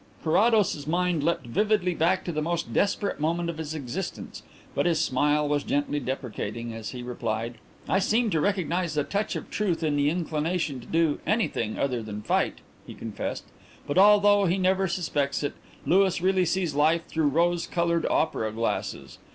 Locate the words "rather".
11.75-12.01